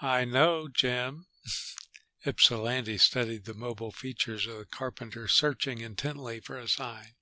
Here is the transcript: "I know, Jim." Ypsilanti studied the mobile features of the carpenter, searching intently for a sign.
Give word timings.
"I 0.00 0.24
know, 0.24 0.68
Jim." 0.68 1.26
Ypsilanti 2.24 2.98
studied 2.98 3.46
the 3.46 3.54
mobile 3.54 3.90
features 3.90 4.46
of 4.46 4.58
the 4.58 4.64
carpenter, 4.64 5.26
searching 5.26 5.80
intently 5.80 6.38
for 6.38 6.56
a 6.56 6.68
sign. 6.68 7.16